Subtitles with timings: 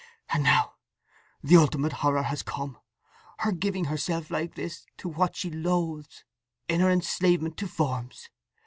[0.29, 0.73] And now
[1.43, 6.23] the ultimate horror has come—her giving herself like this to what she loathes,
[6.67, 8.27] in her enslavement to forms!